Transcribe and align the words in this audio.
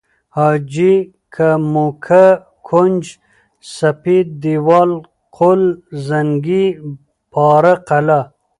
حاجي 0.37 0.93
که، 1.33 1.49
موکه، 1.73 2.25
کونج، 2.67 3.03
سپید 3.77 4.27
دیوال، 4.41 4.91
قل 5.37 5.61
زنگي، 6.07 6.65
پاره 7.31 7.73
قلعه 7.89 8.21